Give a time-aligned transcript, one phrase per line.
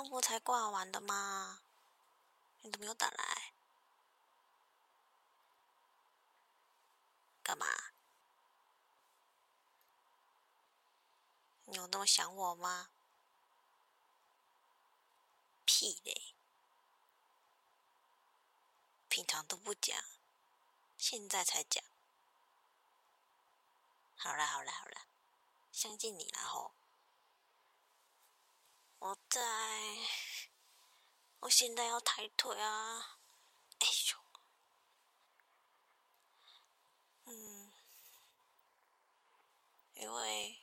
[0.00, 1.60] 刚不才挂完的吗？
[2.62, 3.52] 你都没有打来，
[7.42, 7.66] 干嘛？
[11.66, 12.88] 你有那么想我吗？
[15.66, 16.32] 屁嘞！
[19.10, 20.02] 平常都不讲，
[20.96, 21.84] 现在才讲。
[24.16, 25.02] 好啦好啦好啦，
[25.70, 26.72] 相信你啦吼。
[29.00, 29.40] 我在，
[31.40, 33.18] 我现在要抬腿啊！
[33.78, 34.18] 哎呦，
[37.24, 37.72] 嗯，
[39.94, 40.60] 因为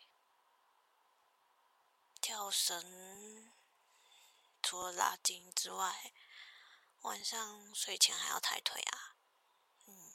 [2.22, 3.52] 跳绳
[4.62, 6.14] 除了拉筋之外，
[7.02, 9.16] 晚上睡前还要抬腿啊。
[9.88, 10.14] 嗯，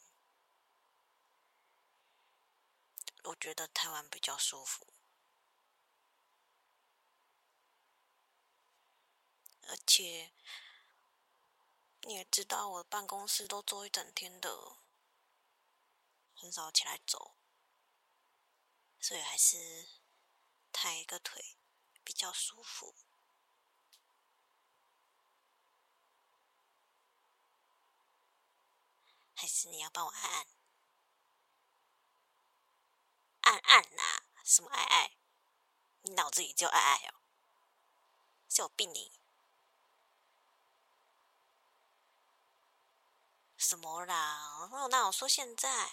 [3.25, 4.86] 我觉得抬完比较舒服。
[9.69, 10.33] 而且
[12.03, 14.77] 你也知道，我办公室都坐一整天的，
[16.35, 17.37] 很少起来走，
[19.01, 19.89] 所以还是
[20.73, 21.57] 抬一个腿
[22.03, 22.95] 比较舒服。
[29.35, 30.47] 还是你要帮我按按？
[33.41, 34.23] 按按呐？
[34.45, 35.17] 什么爱爱？
[36.03, 37.15] 你脑子里就爱爱哦？
[38.49, 39.22] 是有病你？
[43.63, 44.69] 什么啦？
[44.73, 45.93] 哦那我说现在，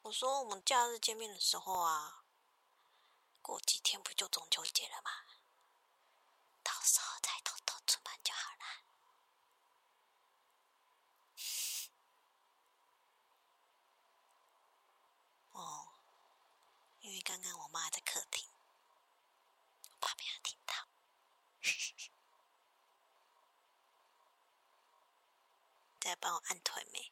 [0.00, 2.24] 我说我们假日见面的时候啊，
[3.42, 5.10] 过几天不就中秋节了吗？
[6.62, 8.64] 到时候再偷偷出门就好了。
[15.52, 15.88] 哦，
[17.02, 18.48] 因为刚刚我妈在客厅，
[19.92, 20.74] 我怕被她听到。
[26.00, 27.10] 在帮我按腿没？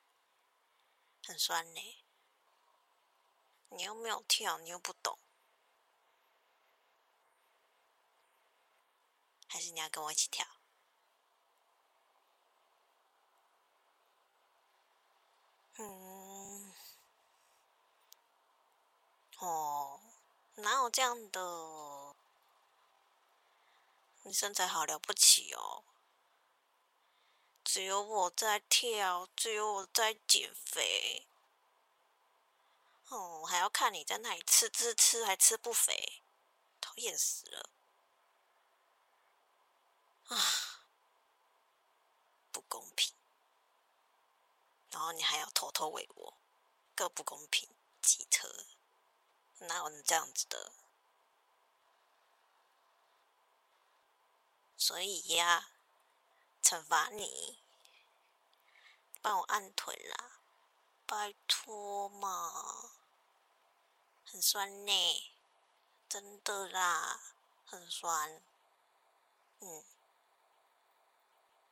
[1.25, 2.05] 很酸呢。
[3.71, 5.19] 你又没有跳，你又不懂，
[9.49, 10.47] 还是你要跟我一起跳？
[15.79, 16.73] 嗯，
[19.39, 20.01] 哦，
[20.55, 22.15] 哪有这样的？
[24.23, 25.83] 你身材好了不起哦。
[27.65, 31.27] 只有我在跳，只有我在减肥。
[33.15, 36.23] 哦，还要看你在那里吃吃吃，还吃不肥，
[36.81, 37.69] 讨厌死了！
[40.29, 40.37] 啊，
[42.51, 43.15] 不公平。
[44.91, 46.39] 然后你还要偷偷喂我，
[46.95, 47.69] 更不公平。
[48.01, 48.49] 机车，
[49.59, 50.73] 哪有人这样子的？
[54.79, 55.69] 所以呀。
[56.63, 57.59] 惩罚你，
[59.21, 60.41] 帮我按腿啦，
[61.05, 63.02] 拜托嘛，
[64.33, 65.33] 很酸呢，
[66.09, 67.21] 真的啦，
[67.67, 68.41] 很酸，
[69.61, 69.85] 嗯，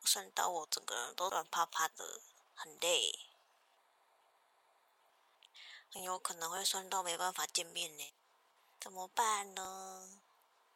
[0.05, 2.21] 酸到我整个人都软趴趴的，
[2.53, 3.17] 很累，
[5.91, 8.13] 很有可能会酸到没办法见面呢，
[8.79, 10.21] 怎么办呢？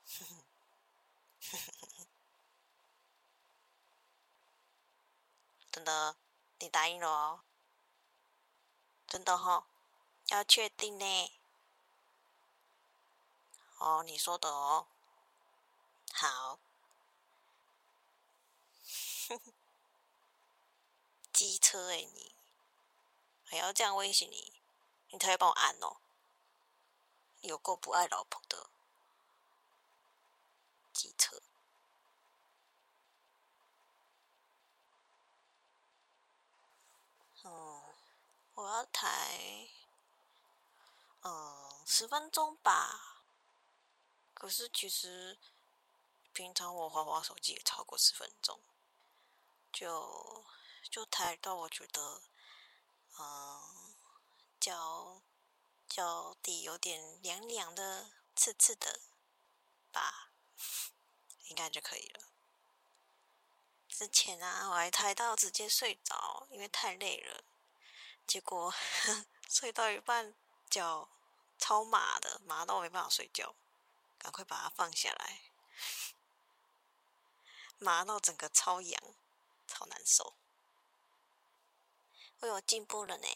[5.71, 6.17] 真的，
[6.57, 7.41] 你答应了哦。
[9.07, 9.65] 真的哈、哦，
[10.29, 11.31] 要确定呢。
[13.85, 14.87] 哦，你说的哦。
[16.11, 16.57] 好。
[21.31, 22.33] 机车哎，你
[23.45, 24.59] 还要这样威胁你，
[25.09, 25.97] 你才会帮我按哦。
[27.41, 28.71] 有够不爱老婆的。
[30.91, 31.39] 机车。
[37.43, 37.83] 嗯，
[38.55, 39.67] 我要抬，
[41.21, 43.14] 嗯，十分钟吧。
[44.35, 45.39] 可是其实
[46.33, 48.59] 平常我滑滑手机也超过十分钟，
[49.73, 50.45] 就
[50.91, 52.21] 就抬到我觉得，
[53.17, 53.95] 嗯，
[54.59, 55.21] 脚
[55.87, 58.99] 脚底有点凉凉的、刺刺的
[59.91, 60.29] 吧，
[61.47, 62.19] 应该就可以了。
[63.87, 67.43] 之前啊，我还抬到直接睡着，因为太累了。
[68.27, 70.35] 结果呵 睡到一半，
[70.69, 71.07] 脚
[71.57, 73.55] 超麻的，麻到没办法睡觉，
[74.25, 75.41] 赶快把它放下来。
[77.77, 78.99] 麻到整个超痒，
[79.67, 80.33] 超难受。
[82.39, 83.27] 我有进步了呢。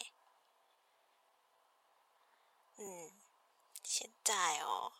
[2.74, 3.12] 嗯，
[3.84, 4.92] 现在哦，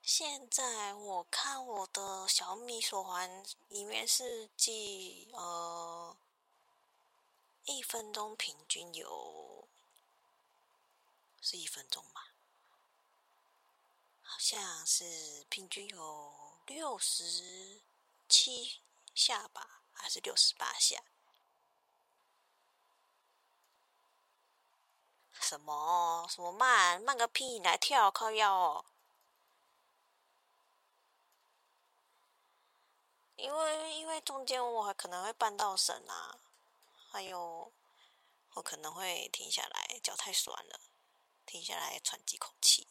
[0.00, 6.16] 现在我看我的小米手环里面是记呃
[7.64, 9.66] 一分钟平均有
[11.40, 12.27] 是一分钟吧，
[14.38, 17.82] 像是平均有六十
[18.28, 18.80] 七
[19.12, 21.02] 下吧，还是六十八下？
[25.40, 27.58] 什么什么慢慢个屁！
[27.58, 28.84] 来跳靠腰哦！
[33.34, 36.38] 因为因为中间我还可能会绊到绳啊，
[37.10, 37.72] 还有
[38.54, 40.80] 我可能会停下来，脚太酸了，
[41.44, 42.86] 停下来喘几口气，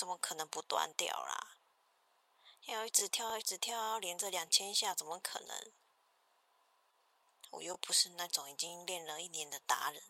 [0.00, 1.58] 怎么可能不断掉啦？
[2.62, 5.70] 要一直跳一直跳，连着两千下，怎么可能？
[7.50, 10.02] 我又不是那种已经练了一年的达人。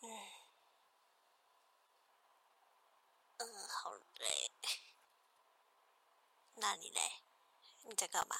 [0.00, 0.08] 嗯，
[3.36, 4.50] 嗯，好累。
[6.54, 7.20] 那你嘞？
[7.82, 8.36] 你在干嘛？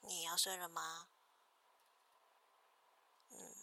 [0.00, 1.06] 你要睡了吗？
[3.32, 3.54] 嗯，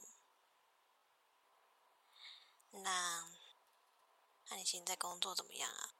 [2.77, 3.27] 那，
[4.49, 5.93] 那你现在工作怎么样啊？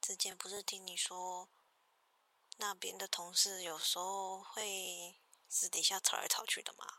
[0.00, 1.48] 之前不是听你说，
[2.58, 6.98] 那边的同事有时候会私底下吵来吵去的吗？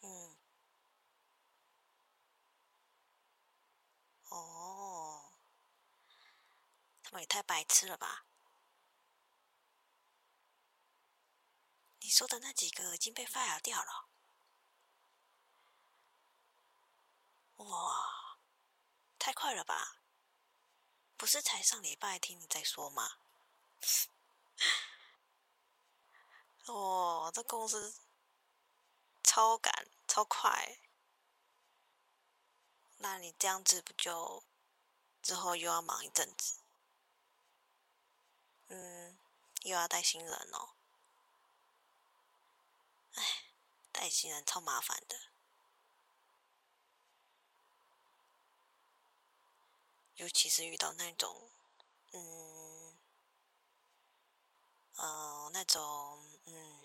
[0.00, 0.36] 嗯，
[4.30, 5.32] 哦，
[7.02, 8.24] 他们也太白痴了吧？
[12.06, 14.06] 你说的那几个已经被 fire 掉了。
[17.56, 18.38] 哇，
[19.18, 19.96] 太快了吧！
[21.16, 23.18] 不是才上礼拜听你在说吗？
[26.66, 27.96] 哦，这公司
[29.24, 29.88] 超赶。
[30.06, 30.78] 超快，
[32.98, 34.44] 那你这样子不就
[35.20, 36.60] 之后又要忙一阵子？
[38.68, 39.18] 嗯，
[39.62, 40.68] 又要带新人哦。
[43.16, 43.44] 哎，
[44.06, 45.16] 外星人超麻烦的，
[50.14, 51.50] 尤其是遇到那种，
[52.12, 52.96] 嗯，
[54.94, 56.82] 呃，那种，嗯。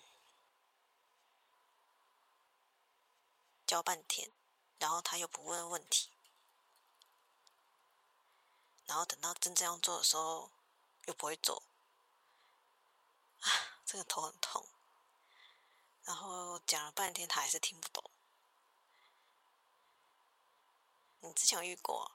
[3.68, 4.32] 教半天，
[4.80, 6.10] 然后他又不问问题，
[8.88, 10.50] 然后等到真正要做的时候
[11.06, 11.62] 又不会做，
[13.42, 13.46] 啊，
[13.86, 14.66] 这个头很痛。
[16.06, 18.04] 然后讲了半天，他还是听不懂。
[21.22, 22.12] 你之前遇过？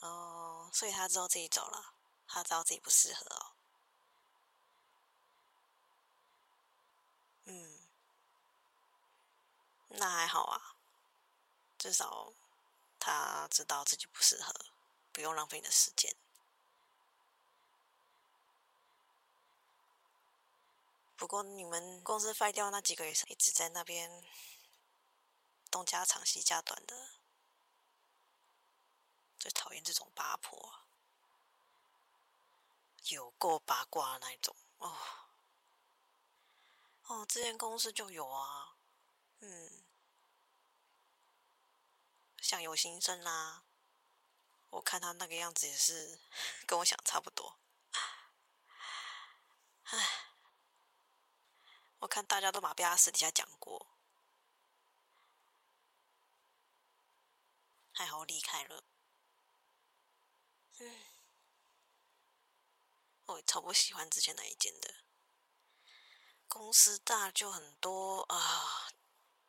[0.00, 1.94] 哦，所以他知道自己走了，
[2.26, 3.52] 他知道自己不适合哦。
[7.44, 7.80] 嗯。
[9.88, 10.74] 那还好啊，
[11.78, 12.32] 至少
[12.98, 14.52] 他知道自己不适合，
[15.12, 16.14] 不用浪费你的时间。
[21.16, 24.22] 不过你们公司废掉那几个也是一直在那边
[25.70, 26.94] 东家长西家短的，
[29.38, 30.86] 最讨厌这种八婆，
[33.08, 34.96] 有够八卦那一种哦。
[37.04, 38.76] 哦，之前公司就有啊。
[39.40, 39.84] 嗯，
[42.38, 43.64] 像有新生啦。
[44.70, 46.20] 我看他那个样子也是
[46.66, 47.58] 跟我想差不多。
[49.84, 50.25] 唉，
[52.00, 53.86] 我看大家都把被他私底下讲过，
[57.92, 58.84] 还好我离开了。
[60.78, 61.06] 嗯，
[63.24, 64.94] 我也超不喜欢之前那一间的。
[66.48, 68.88] 公司大就很多啊。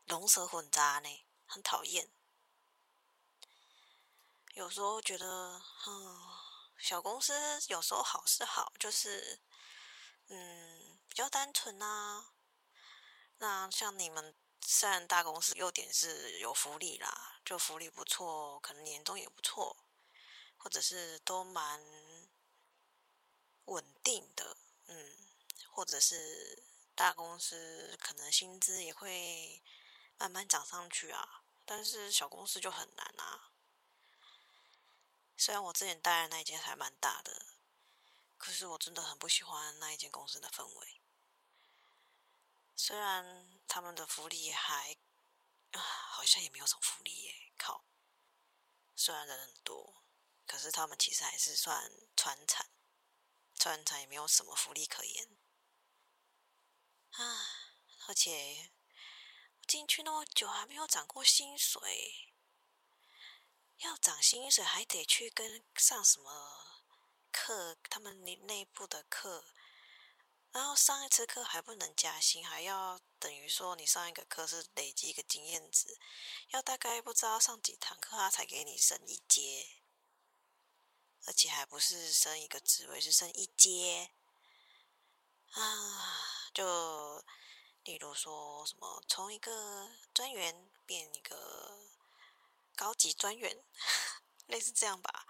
[0.06, 2.10] 龙蛇混杂呢，很讨厌。
[4.54, 6.30] 有时候觉得，嗯，
[6.78, 9.42] 小公司有时候好是好，就是，
[10.30, 12.32] 嗯，比较单纯啊。
[13.38, 19.78] 那像你们，虽然大公司优点是有福利啦，就福利不错，可能年终也不错，
[20.58, 21.84] 或者是都蛮
[23.66, 25.18] 稳定的，嗯，
[25.70, 26.64] 或者是
[26.96, 29.64] 大公司可能薪资也会。
[30.20, 33.52] 慢慢涨上去啊，但是小公司就很难啊。
[35.38, 37.46] 虽然我之前待的那一间还蛮大的，
[38.36, 41.02] 可是我真的很不喜欢那一间公司的氛围。
[42.80, 44.96] 虽然他们的福利还
[45.72, 47.84] 啊，好像也没有什么福利耶，靠。
[48.96, 50.04] 虽然人很多，
[50.46, 52.70] 可是他们其实还是算传产，
[53.56, 55.28] 传产也没有什么福利可言
[57.14, 57.48] 啊！
[58.08, 58.72] 而且
[59.68, 62.36] 进去那么久还没有涨过薪水，
[63.78, 66.86] 要涨薪水还得去跟上什么
[67.32, 69.46] 课，他们内内部的课。
[70.54, 76.00] 然后上一次课还不能加薪，还要等于说你上一个课是累积一个经验值，
[76.50, 79.68] 要大概不知道上几堂课他才给你升一阶，
[81.26, 84.12] 而且还不是升一个职位，是升一阶
[85.52, 86.50] 啊！
[86.54, 87.24] 就
[87.84, 91.88] 例如说什么从一个专员变一个
[92.76, 93.64] 高级专员，
[94.48, 95.28] 类似这样吧。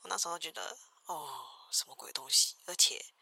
[0.00, 3.14] 我那时候觉得哦，什么鬼东西，而且。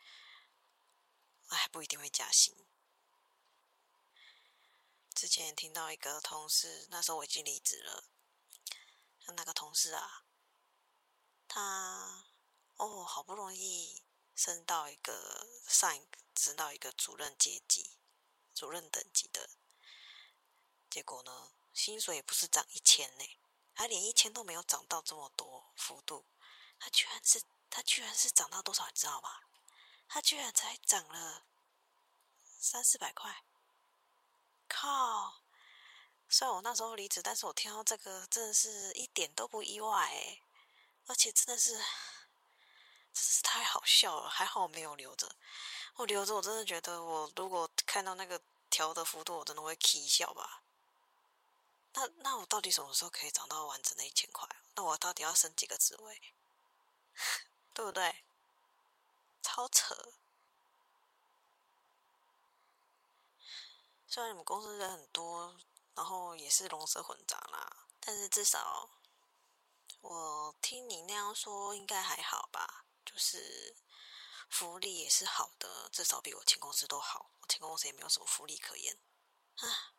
[1.54, 2.54] 还，不一定会加薪。
[5.14, 8.04] 之前听到一个同事，那时候我已经离职了。
[9.28, 10.26] 那个同事啊，
[11.48, 12.26] 他
[12.76, 14.02] 哦，好不容易
[14.34, 17.96] 升到一个上一个，升到一个主任阶级、
[18.54, 19.48] 主任等级的，
[20.90, 23.24] 结果呢，薪水也不是涨一千呢，
[23.74, 26.26] 他连一千都没有涨到这么多幅度，
[26.78, 29.40] 他居然是，他居然是涨到多少，你知道吗？
[30.14, 31.42] 他居然才涨了
[32.46, 33.42] 三四百块，
[34.68, 35.40] 靠！
[36.28, 40.40] 虽然我那时候离职，但是我听到这个真的是一点都不意外诶，
[41.08, 41.84] 而且真的是，真
[43.12, 44.30] 是太好笑了。
[44.30, 45.34] 还好我没有留着，
[45.96, 48.40] 我留着我真的觉得，我如果看到那个
[48.70, 50.62] 调的幅度，我真的会起笑吧。
[51.94, 54.48] 那那我到底什么时候可以涨到完整的一千块？
[54.76, 56.22] 那我到底要升几个职位？
[57.74, 58.23] 对不对？
[59.44, 59.94] 超扯！
[64.08, 65.54] 虽然你们公司人很多，
[65.94, 68.88] 然后也是龙蛇混杂啦，但是至少
[70.00, 72.86] 我听你那样说，应该还好吧？
[73.04, 73.76] 就是
[74.48, 77.30] 福利也是好的，至少比我前公司都好。
[77.40, 78.98] 我前公司也没有什么福利可言
[79.56, 79.92] 啊。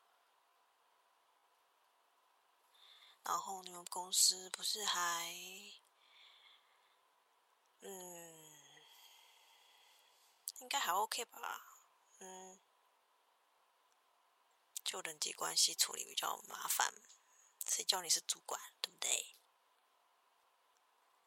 [3.24, 5.32] 然后你们公司不是还
[7.82, 8.15] 嗯？
[10.60, 11.78] 应该还 OK 吧，
[12.20, 12.60] 嗯，
[14.84, 16.94] 就人际关系处理比较麻烦，
[17.68, 19.36] 谁叫你是主管，对不对？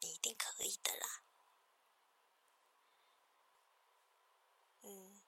[0.01, 1.23] 你一定可以的啦，
[4.81, 5.21] 嗯，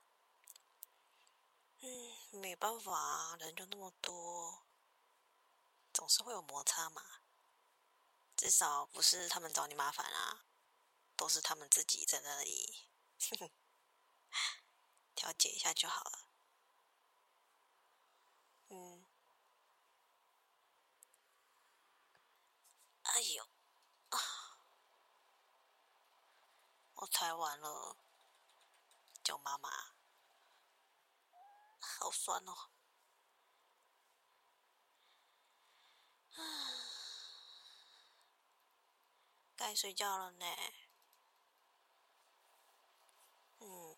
[1.82, 4.66] 嗯，没办法啊，人就那么多，
[5.94, 7.22] 总是会有摩擦嘛，
[8.36, 10.46] 至少不是他们找你麻烦啊，
[11.16, 12.88] 都是他们自己在那里，
[13.30, 13.61] 哼哼。
[15.22, 16.20] 调解一下就好了。
[18.70, 19.06] 嗯，
[23.04, 23.48] 哎呦，
[24.10, 24.18] 啊，
[26.96, 27.98] 我踩完了，
[29.24, 29.70] 叫妈妈，
[31.80, 32.72] 好酸哦。
[36.34, 36.42] 啊，
[39.56, 40.46] 该睡觉了呢。
[43.60, 43.96] 嗯。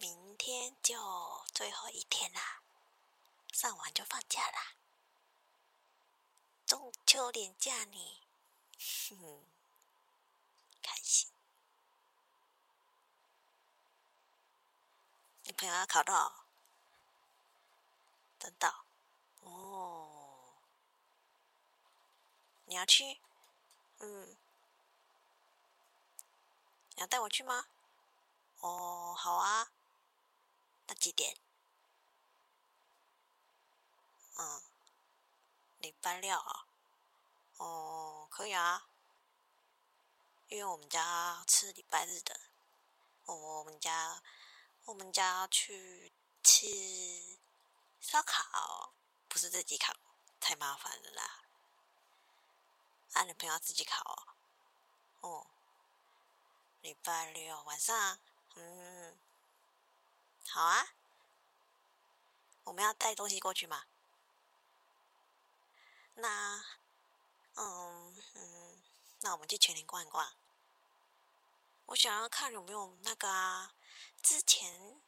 [0.00, 2.62] 明天就最后一天啦，
[3.52, 4.72] 上完就放假啦。
[6.66, 8.22] 中秋连假你，
[9.10, 9.44] 哼，
[10.82, 11.30] 开心。
[15.42, 16.46] 你朋友要考到，
[18.38, 18.74] 真的
[19.42, 20.54] 哦？
[22.64, 23.20] 你要去？
[23.98, 24.38] 嗯，
[26.94, 27.66] 你要带我去吗？
[28.60, 29.70] 哦，好啊。
[30.90, 31.36] 那几点？
[34.36, 34.60] 嗯，
[35.78, 36.66] 礼拜六啊。
[37.58, 38.88] 哦，可以啊。
[40.48, 42.40] 因为我们家吃礼拜日的。
[43.26, 44.20] 哦，我们家，
[44.84, 47.38] 我们家去吃
[48.00, 48.92] 烧烤，
[49.28, 49.94] 不是自己烤，
[50.40, 51.44] 太麻烦了啦。
[53.12, 54.26] 啊，女朋友自己烤哦。
[55.20, 55.46] 哦，
[56.80, 58.18] 礼拜六晚上，
[60.48, 60.94] 好啊，
[62.64, 63.84] 我们要带东西过去吗？
[66.14, 66.64] 那，
[67.54, 68.82] 嗯嗯，
[69.20, 70.34] 那我们去全联逛一逛。
[71.86, 73.74] 我想要看有没有那个啊，
[74.22, 75.00] 之前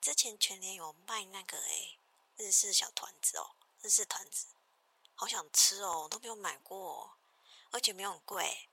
[0.00, 1.98] 之前全联有卖那个诶，
[2.36, 4.48] 日式小团子哦，日式团子，
[5.14, 7.16] 好想吃哦，我都没有买过，
[7.70, 8.68] 而且没有很贵，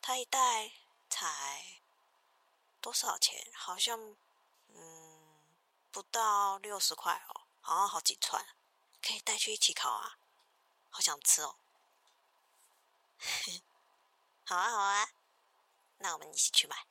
[0.00, 0.72] 它一袋
[1.08, 1.80] 才
[2.80, 3.50] 多少钱？
[3.54, 4.16] 好像，
[5.92, 8.46] 不到六十块哦，好像好几串，
[9.02, 10.18] 可以带去一起烤啊，
[10.88, 11.56] 好想吃哦。
[14.46, 15.10] 好啊，好啊，
[15.98, 16.86] 那我们一起去买。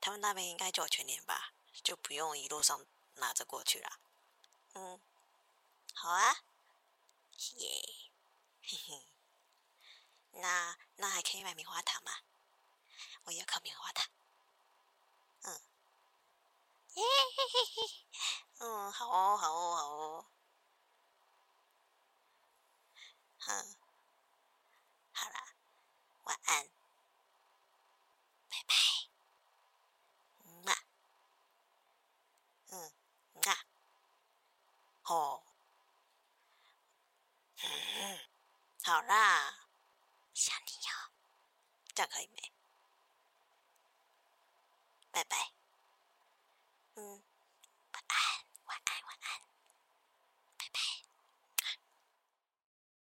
[0.00, 3.98] 他们那边应该就有全联吧，就不用一路上拿着过去了。
[4.74, 5.00] 嗯，
[5.94, 6.44] 好啊，
[7.56, 7.82] 耶，
[8.62, 9.06] 嘿嘿。
[10.32, 12.12] 那那还可以买棉花糖吗？
[13.24, 14.06] 我要烤棉花糖。
[16.96, 17.02] 耶
[17.36, 20.26] 嘿嘿嘿，嗯，好哦，好哦，好哦。
[23.48, 23.76] 嗯，